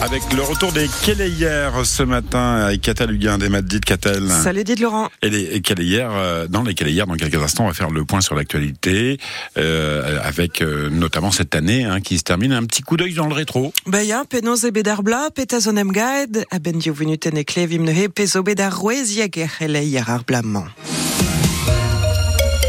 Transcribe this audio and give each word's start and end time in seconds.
Avec 0.00 0.32
le 0.32 0.42
retour 0.42 0.72
des 0.72 0.86
Kelayers 1.04 1.84
ce 1.84 2.04
matin 2.04 2.54
avec 2.66 2.82
Cataluguin 2.82 3.36
des 3.36 3.48
Madrid 3.48 3.84
Catel. 3.84 4.28
Salut 4.30 4.62
dit 4.62 4.76
Laurent. 4.76 5.08
Et 5.22 5.28
les 5.28 5.60
Kelayers, 5.60 6.08
euh, 6.10 6.46
dans 6.46 6.62
les 6.62 6.74
Kelayers, 6.74 7.04
dans 7.06 7.16
quelques 7.16 7.42
instants, 7.42 7.64
on 7.64 7.68
va 7.68 7.74
faire 7.74 7.90
le 7.90 8.04
point 8.04 8.20
sur 8.20 8.36
l'actualité, 8.36 9.18
euh, 9.56 10.20
avec 10.22 10.62
euh, 10.62 10.88
notamment 10.88 11.32
cette 11.32 11.56
année 11.56 11.84
hein, 11.84 12.00
qui 12.00 12.16
se 12.18 12.22
termine. 12.22 12.52
Un 12.52 12.64
petit 12.64 12.82
coup 12.82 12.96
d'œil 12.96 13.14
dans 13.14 13.26
le 13.26 13.34
rétro. 13.34 13.72
Beia, 13.86 14.24
penos 14.24 14.64
e 14.64 14.70
bedarbla, 14.70 15.30
petazonem 15.34 15.90
gaed, 15.90 16.44
aben 16.50 16.78
diovenuten 16.78 17.36
e 17.36 17.44
klevim 17.44 17.90
peso 18.14 18.42
bedar 18.42 18.72
roezieg 18.72 19.36
e 19.36 19.48
Keleyer 19.58 20.08
ar 20.08 20.22
blamman. 20.24 20.70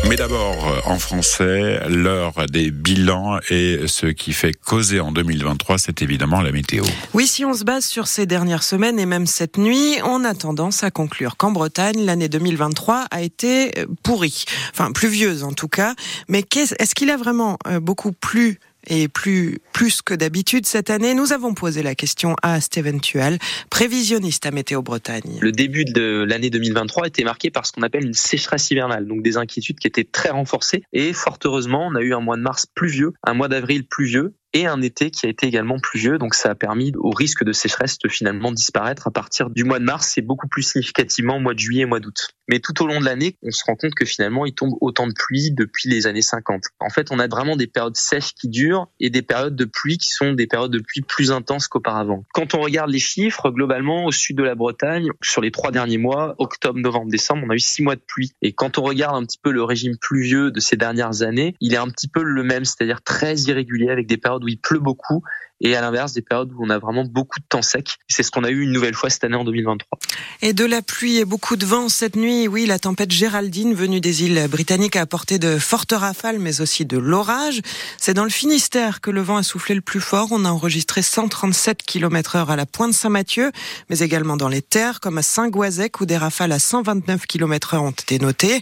Mais 0.07 0.15
d'abord, 0.15 0.67
euh, 0.67 0.79
en 0.85 0.97
français, 0.97 1.87
l'heure 1.87 2.33
des 2.51 2.71
bilans 2.71 3.39
et 3.49 3.81
ce 3.87 4.07
qui 4.07 4.33
fait 4.33 4.53
causer 4.53 4.99
en 4.99 5.11
2023, 5.11 5.77
c'est 5.77 6.01
évidemment 6.01 6.41
la 6.41 6.51
météo. 6.51 6.83
Oui, 7.13 7.27
si 7.27 7.45
on 7.45 7.53
se 7.53 7.63
base 7.63 7.85
sur 7.85 8.07
ces 8.07 8.25
dernières 8.25 8.63
semaines 8.63 8.99
et 8.99 9.05
même 9.05 9.27
cette 9.27 9.57
nuit, 9.57 9.97
on 10.03 10.23
a 10.23 10.33
tendance 10.33 10.83
à 10.83 10.91
conclure 10.91 11.37
qu'en 11.37 11.51
Bretagne, 11.51 12.05
l'année 12.05 12.29
2023 12.29 13.05
a 13.11 13.21
été 13.21 13.77
euh, 13.77 13.85
pourrie. 14.01 14.45
Enfin, 14.71 14.91
pluvieuse 14.91 15.43
en 15.43 15.51
tout 15.51 15.67
cas. 15.67 15.93
Mais 16.27 16.43
est-ce 16.55 16.95
qu'il 16.95 17.09
a 17.11 17.17
vraiment 17.17 17.57
euh, 17.67 17.79
beaucoup 17.79 18.11
plu 18.11 18.59
et 18.87 19.07
plus, 19.07 19.59
plus 19.73 20.01
que 20.01 20.13
d'habitude 20.13 20.65
cette 20.65 20.89
année, 20.89 21.13
nous 21.13 21.33
avons 21.33 21.53
posé 21.53 21.83
la 21.83 21.95
question 21.95 22.35
à 22.41 22.61
Steven 22.61 22.99
Tual, 23.01 23.37
prévisionniste 23.69 24.45
à 24.45 24.51
Météo 24.51 24.81
Bretagne. 24.81 25.39
Le 25.41 25.51
début 25.51 25.85
de 25.85 26.25
l'année 26.27 26.49
2023 26.49 27.07
était 27.07 27.23
marqué 27.23 27.51
par 27.51 27.65
ce 27.65 27.71
qu'on 27.71 27.83
appelle 27.83 28.05
une 28.05 28.13
sécheresse 28.13 28.71
hivernale, 28.71 29.07
donc 29.07 29.21
des 29.21 29.37
inquiétudes 29.37 29.79
qui 29.79 29.87
étaient 29.87 30.03
très 30.03 30.29
renforcées. 30.29 30.83
Et 30.93 31.13
fort 31.13 31.37
heureusement, 31.45 31.87
on 31.87 31.95
a 31.95 32.01
eu 32.01 32.13
un 32.13 32.19
mois 32.19 32.37
de 32.37 32.41
mars 32.41 32.65
pluvieux, 32.73 33.13
un 33.23 33.33
mois 33.33 33.47
d'avril 33.47 33.85
pluvieux, 33.85 34.33
et 34.53 34.65
un 34.65 34.81
été 34.81 35.11
qui 35.11 35.25
a 35.25 35.29
été 35.29 35.47
également 35.47 35.79
pluvieux. 35.79 36.17
Donc 36.17 36.35
ça 36.35 36.49
a 36.49 36.55
permis 36.55 36.91
au 36.97 37.11
risque 37.11 37.43
de 37.43 37.51
sécheresse 37.51 37.97
de 37.99 38.09
finalement 38.09 38.51
disparaître 38.51 39.07
à 39.07 39.11
partir 39.11 39.49
du 39.49 39.63
mois 39.63 39.79
de 39.79 39.85
mars 39.85 40.17
et 40.17 40.21
beaucoup 40.21 40.47
plus 40.47 40.63
significativement 40.63 41.37
au 41.37 41.39
mois 41.39 41.53
de 41.53 41.59
juillet 41.59 41.83
et 41.83 41.85
mois 41.85 41.99
d'août. 41.99 42.29
Mais 42.49 42.59
tout 42.59 42.81
au 42.81 42.87
long 42.87 42.99
de 42.99 43.05
l'année, 43.05 43.37
on 43.43 43.51
se 43.51 43.63
rend 43.63 43.75
compte 43.75 43.93
que 43.93 44.05
finalement 44.05 44.45
il 44.45 44.53
tombe 44.53 44.73
autant 44.81 45.07
de 45.07 45.13
pluie 45.13 45.51
depuis 45.51 45.87
les 45.87 46.07
années 46.07 46.23
50. 46.23 46.63
En 46.79 46.89
fait, 46.89 47.11
on 47.11 47.19
a 47.19 47.27
vraiment 47.27 47.55
des 47.55 47.67
périodes 47.67 47.95
sèches 47.95 48.33
qui 48.33 48.49
durent 48.49 48.87
et 48.99 49.11
des 49.11 49.21
périodes 49.21 49.55
de 49.55 49.65
pluie 49.65 49.97
qui 49.97 50.09
sont 50.09 50.33
des 50.33 50.47
périodes 50.47 50.71
de 50.71 50.79
pluie 50.79 51.01
plus 51.01 51.31
intenses 51.31 51.67
qu'auparavant. 51.67 52.25
Quand 52.33 52.55
on 52.55 52.61
regarde 52.61 52.89
les 52.89 52.99
chiffres, 52.99 53.51
globalement 53.51 54.05
au 54.05 54.11
sud 54.11 54.37
de 54.37 54.43
la 54.43 54.55
Bretagne, 54.55 55.09
sur 55.21 55.41
les 55.41 55.51
trois 55.51 55.71
derniers 55.71 55.99
mois, 55.99 56.33
octobre, 56.39 56.79
novembre, 56.79 57.11
décembre, 57.11 57.43
on 57.45 57.51
a 57.51 57.55
eu 57.55 57.59
six 57.59 57.83
mois 57.83 57.95
de 57.95 58.01
pluie. 58.01 58.31
Et 58.41 58.53
quand 58.53 58.79
on 58.79 58.81
regarde 58.81 59.15
un 59.15 59.25
petit 59.25 59.37
peu 59.37 59.51
le 59.51 59.63
régime 59.63 59.97
pluvieux 59.97 60.49
de 60.49 60.59
ces 60.59 60.75
dernières 60.75 61.21
années, 61.21 61.55
il 61.59 61.75
est 61.75 61.77
un 61.77 61.89
petit 61.89 62.07
peu 62.07 62.23
le 62.23 62.43
même, 62.43 62.65
c'est-à-dire 62.65 63.03
très 63.03 63.35
irrégulier 63.41 63.89
avec 63.89 64.07
des 64.07 64.17
périodes 64.17 64.38
où 64.43 64.47
il 64.47 64.59
pleut 64.59 64.79
beaucoup 64.79 65.23
et 65.61 65.75
à 65.75 65.81
l'inverse 65.81 66.13
des 66.13 66.21
périodes 66.21 66.51
où 66.53 66.63
on 66.63 66.69
a 66.69 66.79
vraiment 66.79 67.03
beaucoup 67.03 67.39
de 67.39 67.45
temps 67.47 67.61
sec. 67.61 67.97
C'est 68.07 68.23
ce 68.23 68.31
qu'on 68.31 68.43
a 68.43 68.49
eu 68.49 68.61
une 68.61 68.71
nouvelle 68.71 68.93
fois 68.93 69.09
cette 69.09 69.23
année 69.23 69.35
en 69.35 69.43
2023. 69.43 69.99
Et 70.41 70.53
de 70.53 70.65
la 70.65 70.81
pluie 70.81 71.17
et 71.17 71.25
beaucoup 71.25 71.55
de 71.55 71.65
vent 71.65 71.89
cette 71.89 72.15
nuit. 72.15 72.47
Oui, 72.47 72.65
la 72.65 72.79
tempête 72.79 73.11
Géraldine 73.11 73.73
venue 73.73 74.01
des 74.01 74.23
îles 74.23 74.47
britanniques 74.47 74.95
a 74.95 75.01
apporté 75.01 75.39
de 75.39 75.57
fortes 75.57 75.91
rafales, 75.91 76.39
mais 76.39 76.61
aussi 76.61 76.85
de 76.85 76.97
l'orage. 76.97 77.61
C'est 77.97 78.13
dans 78.13 78.23
le 78.23 78.29
Finistère 78.29 79.01
que 79.01 79.11
le 79.11 79.21
vent 79.21 79.37
a 79.37 79.43
soufflé 79.43 79.75
le 79.75 79.81
plus 79.81 79.99
fort. 79.99 80.29
On 80.31 80.45
a 80.45 80.49
enregistré 80.49 81.01
137 81.01 81.83
km 81.83 82.37
heure 82.37 82.49
à 82.49 82.55
la 82.55 82.65
pointe 82.65 82.93
Saint-Mathieu, 82.93 83.51
mais 83.89 83.99
également 83.99 84.37
dans 84.37 84.47
les 84.47 84.61
terres, 84.61 84.99
comme 84.99 85.17
à 85.17 85.21
Saint-Goisec, 85.21 85.99
où 86.01 86.05
des 86.05 86.17
rafales 86.17 86.51
à 86.51 86.59
129 86.59 87.25
km 87.25 87.73
heure 87.73 87.83
ont 87.83 87.91
été 87.91 88.19
notées. 88.19 88.61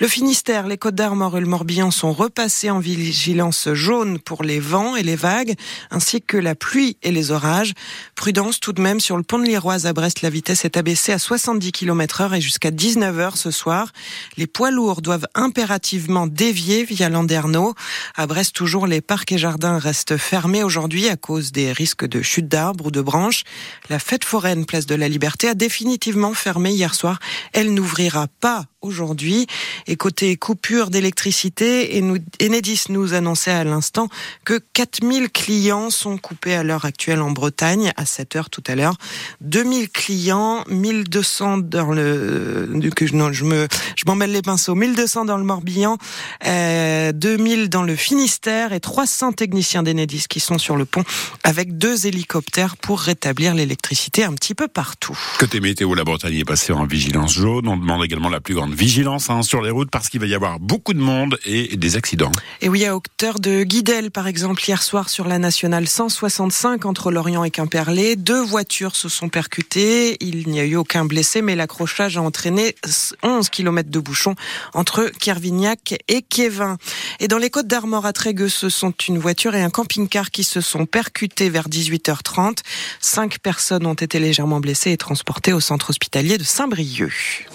Le 0.00 0.08
Finistère, 0.08 0.66
les 0.66 0.78
Côtes 0.78 0.94
d'Armor 0.94 1.36
et 1.36 1.40
le 1.40 1.46
Morbihan 1.46 1.90
sont 1.90 2.12
repassés 2.12 2.70
en 2.70 2.78
vigilance 2.78 3.68
jaune 3.72 4.18
pour 4.18 4.42
les 4.42 4.60
vents 4.60 4.96
et 4.96 5.02
les 5.02 5.16
vagues, 5.16 5.54
ainsi 5.90 6.22
que 6.22 6.37
la 6.40 6.54
pluie 6.54 6.96
et 7.02 7.12
les 7.12 7.30
orages. 7.30 7.72
Prudence 8.14 8.60
tout 8.60 8.72
de 8.72 8.80
même 8.80 9.00
sur 9.00 9.16
le 9.16 9.22
pont 9.22 9.38
de 9.38 9.44
l'Iroise 9.44 9.86
à 9.86 9.92
Brest, 9.92 10.22
la 10.22 10.30
vitesse 10.30 10.64
est 10.64 10.76
abaissée 10.76 11.12
à 11.12 11.18
70 11.18 11.72
km 11.72 12.20
heure 12.20 12.34
et 12.34 12.40
jusqu'à 12.40 12.70
19 12.70 13.18
heures 13.18 13.36
ce 13.36 13.50
soir. 13.50 13.92
Les 14.36 14.46
poids 14.46 14.70
lourds 14.70 15.02
doivent 15.02 15.26
impérativement 15.34 16.26
dévier 16.26 16.84
via 16.84 17.08
Landerneau. 17.08 17.74
À 18.16 18.26
Brest, 18.26 18.54
toujours, 18.54 18.86
les 18.86 19.00
parcs 19.00 19.32
et 19.32 19.38
jardins 19.38 19.78
restent 19.78 20.16
fermés 20.16 20.62
aujourd'hui 20.62 21.08
à 21.08 21.16
cause 21.16 21.52
des 21.52 21.72
risques 21.72 22.06
de 22.06 22.22
chute 22.22 22.48
d'arbres 22.48 22.86
ou 22.86 22.90
de 22.90 23.00
branches. 23.00 23.44
La 23.90 23.98
fête 23.98 24.24
foraine 24.24 24.66
Place 24.66 24.86
de 24.86 24.94
la 24.94 25.08
Liberté 25.08 25.48
a 25.48 25.54
définitivement 25.54 26.34
fermé 26.34 26.70
hier 26.70 26.94
soir. 26.94 27.18
Elle 27.52 27.74
n'ouvrira 27.74 28.26
pas 28.40 28.64
aujourd'hui. 28.82 29.46
Et 29.86 29.96
côté 29.96 30.36
coupure 30.36 30.90
d'électricité, 30.90 32.02
Enedis 32.40 32.84
nous 32.88 33.14
annonçait 33.14 33.50
à 33.50 33.64
l'instant 33.64 34.08
que 34.44 34.60
4000 34.72 35.30
clients 35.30 35.90
sont 35.90 36.18
coupés 36.18 36.54
à 36.54 36.62
l'heure 36.62 36.84
actuelle 36.84 37.20
en 37.20 37.30
Bretagne, 37.30 37.92
à 37.96 38.06
7 38.06 38.36
heures 38.36 38.50
tout 38.50 38.62
à 38.66 38.74
l'heure. 38.74 38.96
2000 39.40 39.90
clients, 39.90 40.64
1200 40.68 41.58
dans 41.58 41.92
le, 41.92 42.68
non, 43.12 43.32
je 43.32 43.44
me, 43.44 43.68
je 43.96 44.04
m'en 44.06 44.14
mêle 44.14 44.32
les 44.32 44.42
pinceaux, 44.42 44.74
1200 44.74 45.24
dans 45.24 45.36
le 45.36 45.44
Morbihan, 45.44 45.98
euh, 46.46 47.12
2000 47.12 47.68
dans 47.68 47.82
le 47.82 47.96
Finistère 47.96 48.72
et 48.72 48.80
300 48.80 49.32
techniciens 49.32 49.82
d'Enedis 49.82 50.26
qui 50.28 50.40
sont 50.40 50.58
sur 50.58 50.76
le 50.76 50.84
pont 50.84 51.04
avec 51.42 51.78
deux 51.78 52.06
hélicoptères 52.06 52.76
pour 52.76 53.00
rétablir 53.00 53.54
l'électricité 53.54 54.24
un 54.24 54.34
petit 54.34 54.54
peu 54.54 54.68
partout. 54.68 55.18
Côté 55.38 55.60
météo, 55.60 55.94
la 55.94 56.04
Bretagne 56.04 56.36
est 56.36 56.44
passée 56.44 56.72
en 56.72 56.84
vigilance 56.84 57.32
jaune. 57.32 57.68
On 57.68 57.76
demande 57.76 58.04
également 58.04 58.28
la 58.28 58.40
plus 58.40 58.54
grande 58.54 58.67
vigilance 58.74 59.30
hein, 59.30 59.42
sur 59.42 59.62
les 59.62 59.70
routes 59.70 59.90
parce 59.90 60.08
qu'il 60.08 60.20
va 60.20 60.26
y 60.26 60.34
avoir 60.34 60.58
beaucoup 60.60 60.94
de 60.94 61.00
monde 61.00 61.38
et 61.44 61.76
des 61.76 61.96
accidents. 61.96 62.32
Et 62.60 62.68
oui, 62.68 62.84
à 62.84 62.96
hauteur 62.96 63.40
de 63.40 63.62
Guidel, 63.62 64.10
par 64.10 64.26
exemple, 64.26 64.62
hier 64.66 64.82
soir 64.82 65.08
sur 65.08 65.26
la 65.26 65.38
nationale 65.38 65.88
165 65.88 66.84
entre 66.84 67.10
Lorient 67.10 67.44
et 67.44 67.50
Quimperlé, 67.50 68.16
deux 68.16 68.40
voitures 68.40 68.96
se 68.96 69.08
sont 69.08 69.28
percutées. 69.28 70.16
Il 70.20 70.48
n'y 70.48 70.60
a 70.60 70.64
eu 70.64 70.76
aucun 70.76 71.04
blessé, 71.04 71.42
mais 71.42 71.56
l'accrochage 71.56 72.16
a 72.16 72.22
entraîné 72.22 72.74
11 73.22 73.48
km 73.48 73.90
de 73.90 74.00
bouchons 74.00 74.34
entre 74.74 75.10
Kervignac 75.20 75.94
et 76.08 76.22
Kévin. 76.22 76.76
Et 77.20 77.28
dans 77.28 77.38
les 77.38 77.50
Côtes 77.50 77.66
d'Armor 77.66 78.06
à 78.06 78.12
Trégueux, 78.12 78.48
ce 78.48 78.68
sont 78.68 78.92
une 79.08 79.18
voiture 79.18 79.54
et 79.54 79.62
un 79.62 79.70
camping-car 79.70 80.30
qui 80.30 80.44
se 80.44 80.60
sont 80.60 80.86
percutés 80.86 81.50
vers 81.50 81.68
18h30. 81.68 82.58
Cinq 83.00 83.38
personnes 83.38 83.86
ont 83.86 83.94
été 83.94 84.18
légèrement 84.18 84.60
blessées 84.60 84.92
et 84.92 84.96
transportées 84.96 85.52
au 85.52 85.60
centre 85.60 85.90
hospitalier 85.90 86.38
de 86.38 86.44
Saint-Brieuc. 86.44 87.46